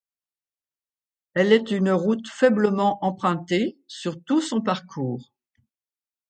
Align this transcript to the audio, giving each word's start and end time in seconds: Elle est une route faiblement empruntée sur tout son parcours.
Elle 1.35 1.53
est 1.53 1.69
une 1.69 1.91
route 1.91 2.27
faiblement 2.27 2.97
empruntée 3.05 3.77
sur 3.87 4.19
tout 4.23 4.41
son 4.41 4.59
parcours. 4.59 5.31